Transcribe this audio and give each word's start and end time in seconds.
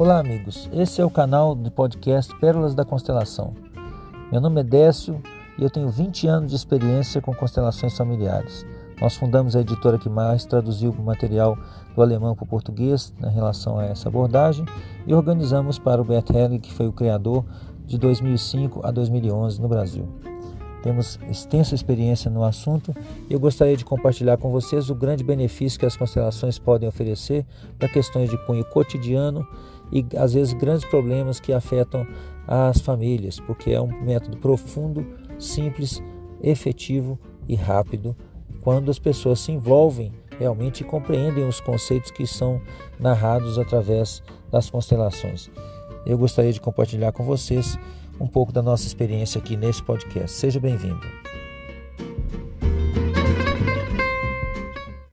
Olá, 0.00 0.18
amigos. 0.18 0.66
Esse 0.72 1.02
é 1.02 1.04
o 1.04 1.10
canal 1.10 1.54
do 1.54 1.70
podcast 1.70 2.34
Pérolas 2.36 2.74
da 2.74 2.86
Constelação. 2.86 3.52
Meu 4.32 4.40
nome 4.40 4.62
é 4.62 4.64
Décio 4.64 5.20
e 5.58 5.62
eu 5.62 5.68
tenho 5.68 5.90
20 5.90 6.26
anos 6.26 6.48
de 6.48 6.56
experiência 6.56 7.20
com 7.20 7.34
constelações 7.34 7.94
familiares. 7.94 8.64
Nós 8.98 9.14
fundamos 9.14 9.54
a 9.54 9.60
editora 9.60 9.98
que 9.98 10.08
mais 10.08 10.46
traduziu 10.46 10.90
o 10.90 11.02
material 11.02 11.54
do 11.94 12.00
alemão 12.00 12.34
para 12.34 12.44
o 12.44 12.48
português 12.48 13.12
em 13.22 13.30
relação 13.30 13.78
a 13.78 13.84
essa 13.84 14.08
abordagem 14.08 14.64
e 15.06 15.12
organizamos 15.12 15.78
para 15.78 16.00
o 16.00 16.04
Bert 16.04 16.30
Helling, 16.30 16.60
que 16.60 16.72
foi 16.72 16.86
o 16.88 16.92
criador 16.94 17.44
de 17.84 17.98
2005 17.98 18.80
a 18.82 18.90
2011 18.90 19.60
no 19.60 19.68
Brasil. 19.68 20.08
Temos 20.82 21.18
extensa 21.28 21.74
experiência 21.74 22.30
no 22.30 22.42
assunto 22.42 22.94
e 23.28 23.32
eu 23.32 23.40
gostaria 23.40 23.76
de 23.76 23.84
compartilhar 23.84 24.36
com 24.38 24.50
vocês 24.50 24.88
o 24.90 24.94
grande 24.94 25.22
benefício 25.22 25.78
que 25.78 25.86
as 25.86 25.96
constelações 25.96 26.58
podem 26.58 26.88
oferecer 26.88 27.44
para 27.78 27.88
questões 27.88 28.30
de 28.30 28.38
cunho 28.46 28.64
cotidiano 28.64 29.46
e 29.92 30.04
às 30.16 30.34
vezes 30.34 30.54
grandes 30.54 30.84
problemas 30.84 31.40
que 31.40 31.52
afetam 31.52 32.06
as 32.46 32.80
famílias, 32.80 33.38
porque 33.40 33.70
é 33.70 33.80
um 33.80 34.02
método 34.02 34.36
profundo, 34.38 35.06
simples, 35.38 36.02
efetivo 36.42 37.18
e 37.48 37.54
rápido 37.54 38.16
quando 38.62 38.90
as 38.90 38.98
pessoas 38.98 39.40
se 39.40 39.52
envolvem 39.52 40.12
realmente 40.38 40.80
e 40.80 40.84
compreendem 40.84 41.46
os 41.46 41.60
conceitos 41.60 42.10
que 42.10 42.26
são 42.26 42.60
narrados 42.98 43.58
através 43.58 44.22
das 44.50 44.70
constelações. 44.70 45.50
Eu 46.06 46.16
gostaria 46.16 46.52
de 46.52 46.60
compartilhar 46.60 47.12
com 47.12 47.24
vocês 47.24 47.78
um 48.20 48.26
pouco 48.26 48.52
da 48.52 48.62
nossa 48.62 48.86
experiência 48.86 49.38
aqui 49.38 49.56
nesse 49.56 49.82
podcast. 49.82 50.36
Seja 50.36 50.60
bem-vindo. 50.60 51.00